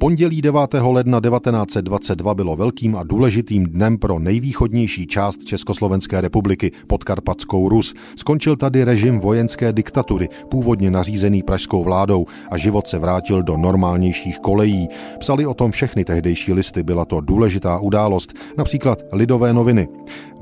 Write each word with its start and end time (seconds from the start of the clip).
Pondělí 0.00 0.42
9. 0.42 0.60
ledna 0.80 1.20
1922 1.20 2.34
bylo 2.34 2.56
velkým 2.56 2.96
a 2.96 3.02
důležitým 3.02 3.66
dnem 3.66 3.98
pro 3.98 4.18
nejvýchodnější 4.18 5.06
část 5.06 5.44
Československé 5.44 6.20
republiky, 6.20 6.72
podkarpatskou 6.86 7.68
Rus. 7.68 7.94
Skončil 8.16 8.56
tady 8.56 8.84
režim 8.84 9.20
vojenské 9.20 9.72
diktatury, 9.72 10.28
původně 10.48 10.90
nařízený 10.90 11.42
pražskou 11.42 11.84
vládou 11.84 12.26
a 12.50 12.58
život 12.58 12.86
se 12.86 12.98
vrátil 12.98 13.42
do 13.42 13.56
normálnějších 13.56 14.38
kolejí. 14.38 14.88
Psali 15.18 15.46
o 15.46 15.54
tom 15.54 15.70
všechny 15.70 16.04
tehdejší 16.04 16.52
listy, 16.52 16.82
byla 16.82 17.04
to 17.04 17.20
důležitá 17.20 17.78
událost, 17.78 18.32
například 18.58 18.98
Lidové 19.12 19.52
noviny. 19.52 19.88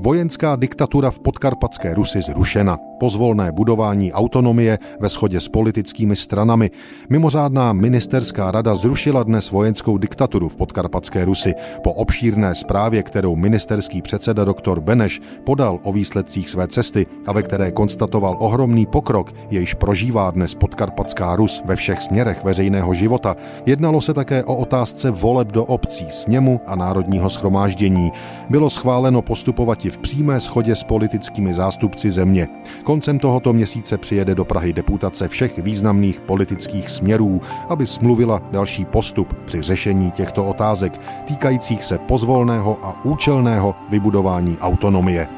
Vojenská 0.00 0.56
diktatura 0.56 1.10
v 1.10 1.18
podkarpatské 1.18 1.94
Rusi 1.94 2.22
zrušena. 2.22 2.78
Pozvolné 3.00 3.52
budování 3.52 4.12
autonomie 4.12 4.78
ve 5.00 5.08
shodě 5.08 5.40
s 5.40 5.48
politickými 5.48 6.16
stranami. 6.16 6.70
Mimořádná 7.10 7.72
ministerská 7.72 8.50
rada 8.50 8.74
zrušila 8.74 9.22
dnes 9.22 9.47
vojenskou 9.50 9.98
diktaturu 9.98 10.48
v 10.48 10.56
podkarpatské 10.56 11.24
Rusi. 11.24 11.54
Po 11.82 11.92
obšírné 11.92 12.54
zprávě, 12.54 13.02
kterou 13.02 13.36
ministerský 13.36 14.02
předseda 14.02 14.44
doktor 14.44 14.80
Beneš 14.80 15.20
podal 15.44 15.78
o 15.82 15.92
výsledcích 15.92 16.50
své 16.50 16.68
cesty 16.68 17.06
a 17.26 17.32
ve 17.32 17.42
které 17.42 17.70
konstatoval 17.70 18.36
ohromný 18.38 18.86
pokrok, 18.86 19.32
jejíž 19.50 19.74
prožívá 19.74 20.30
dnes 20.30 20.54
podkarpatská 20.54 21.36
Rus 21.36 21.62
ve 21.64 21.76
všech 21.76 22.02
směrech 22.02 22.44
veřejného 22.44 22.94
života, 22.94 23.36
jednalo 23.66 24.00
se 24.00 24.14
také 24.14 24.44
o 24.44 24.56
otázce 24.56 25.10
voleb 25.10 25.52
do 25.52 25.64
obcí, 25.64 26.06
sněmu 26.10 26.60
a 26.66 26.76
národního 26.76 27.30
schromáždění. 27.30 28.12
Bylo 28.50 28.70
schváleno 28.70 29.22
postupovat 29.22 29.84
v 29.84 29.98
přímé 29.98 30.40
shodě 30.40 30.76
s 30.76 30.84
politickými 30.84 31.54
zástupci 31.54 32.10
země. 32.10 32.48
Koncem 32.84 33.18
tohoto 33.18 33.52
měsíce 33.52 33.98
přijede 33.98 34.34
do 34.34 34.44
Prahy 34.44 34.72
deputace 34.72 35.28
všech 35.28 35.58
významných 35.58 36.20
politických 36.20 36.90
směrů, 36.90 37.40
aby 37.68 37.86
smluvila 37.86 38.42
další 38.52 38.84
postup 38.84 39.37
při 39.48 39.62
řešení 39.62 40.10
těchto 40.10 40.44
otázek 40.44 41.00
týkajících 41.24 41.84
se 41.84 41.98
pozvolného 41.98 42.78
a 42.82 43.04
účelného 43.04 43.74
vybudování 43.88 44.58
autonomie. 44.60 45.28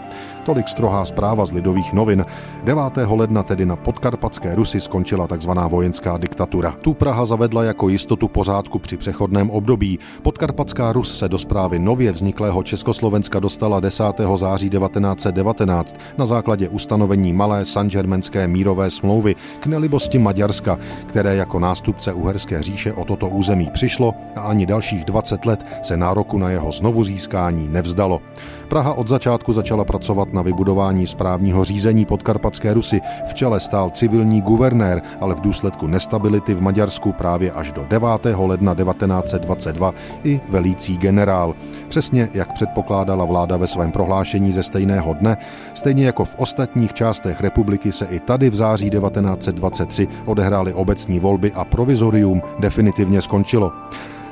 Tolik 0.44 0.69
strohá 0.69 1.05
zpráva 1.05 1.46
z 1.46 1.52
Lidových 1.52 1.92
novin. 1.92 2.24
9. 2.64 2.83
ledna 3.10 3.42
tedy 3.42 3.66
na 3.66 3.77
podkarpatské 3.77 4.55
Rusy 4.55 4.80
skončila 4.80 5.27
tzv. 5.27 5.50
vojenská 5.69 6.19
diktatura. 6.19 6.74
Tu 6.80 6.94
Praha 6.94 7.27
zavedla 7.27 7.64
jako 7.64 7.88
jistotu 7.88 8.28
pořádku 8.28 8.78
při 8.78 8.97
přechodném 8.97 9.50
období. 9.50 9.98
Podkarpatská 10.22 10.92
Rus 10.92 11.19
se 11.19 11.28
do 11.28 11.38
zprávy 11.38 11.78
nově 11.78 12.12
vzniklého 12.12 12.62
Československa 12.62 13.41
dostala 13.41 13.80
10. 13.80 14.05
září 14.36 14.70
1919 14.70 15.97
na 16.19 16.27
základě 16.27 16.69
ustanovení 16.69 17.32
Malé 17.32 17.64
sanžermenské 17.64 18.48
mírové 18.48 18.91
smlouvy 18.91 19.36
k 19.60 19.66
nelibosti 19.66 20.19
Maďarska, 20.19 20.78
které 21.06 21.36
jako 21.36 21.58
nástupce 21.58 22.12
Uherské 22.12 22.62
říše 22.62 22.92
o 22.92 23.04
toto 23.04 23.28
území 23.28 23.70
přišlo 23.70 24.14
a 24.36 24.41
ani 24.41 24.66
dalších 24.66 25.04
20 25.04 25.47
let 25.47 25.66
se 25.82 25.97
nároku 25.97 26.38
na 26.38 26.50
jeho 26.50 26.72
znovu 26.72 27.04
získání 27.04 27.69
nevzdalo. 27.69 28.20
Praha 28.69 28.92
od 28.94 29.08
začátku 29.08 29.52
začala 29.52 29.84
pracovat 29.84 30.30
na 30.33 30.42
vybudování 30.42 31.06
správního 31.06 31.64
řízení 31.64 32.06
podkarpatské 32.06 32.75
Rusy. 32.75 33.00
V 33.27 33.34
čele 33.34 33.61
stál 33.61 33.91
civilní 33.91 34.42
guvernér, 34.42 35.03
ale 35.20 35.34
v 35.34 35.41
důsledku 35.41 35.87
nestability 35.87 36.55
v 36.55 36.62
Maďarsku 36.62 37.12
právě 37.12 37.53
až 37.53 37.72
do 37.72 37.87
9. 37.91 38.09
ledna 38.37 38.75
1922 38.75 39.92
i 40.25 40.41
velící 40.48 40.97
generál. 40.97 41.55
Přesně 41.89 42.28
jak 42.34 42.53
předpokládala 42.53 43.25
vláda 43.25 43.56
ve 43.56 43.67
svém 43.67 43.92
prohlášení 43.92 44.53
ze 44.53 44.62
stejného 44.62 45.14
dne, 45.14 45.37
stejně 45.75 46.06
jako 46.06 46.25
v 46.25 46.34
ostatních 46.39 46.92
částech 46.92 47.41
republiky 47.41 47.92
se 47.92 48.06
i 48.06 48.20
tady 48.20 48.50
v 48.50 48.55
září 48.55 48.91
1923 48.91 50.09
odehrály 50.27 50.72
obecní 50.72 51.20
volby 51.20 51.53
a 51.53 51.65
provizorium 51.65 52.42
definitivně 52.59 53.22
skončilo. 53.22 53.72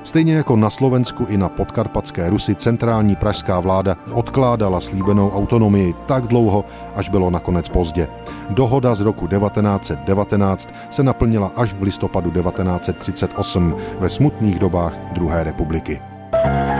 Stejně 0.08 0.34
jako 0.34 0.56
na 0.56 0.70
Slovensku 0.70 1.26
i 1.28 1.36
na 1.36 1.48
podkarpatské 1.48 2.30
Rusy 2.30 2.54
centrální 2.54 3.16
pražská 3.16 3.60
vláda 3.60 3.96
odkládala 4.12 4.80
slíbenou 4.80 5.30
autonomii 5.30 5.94
tak 6.06 6.26
dlouho, 6.26 6.64
až 6.94 7.08
bylo 7.08 7.30
nakonec 7.30 7.68
pozdě. 7.68 8.08
Dohoda 8.50 8.94
z 8.94 9.00
roku 9.00 9.26
1919 9.26 10.74
se 10.90 11.02
naplnila 11.02 11.52
až 11.56 11.72
v 11.72 11.82
listopadu 11.82 12.30
1938 12.30 13.76
ve 14.00 14.08
smutných 14.08 14.58
dobách 14.58 14.94
druhé 15.12 15.44
republiky. 15.44 16.00
thank 16.32 16.72
you 16.72 16.77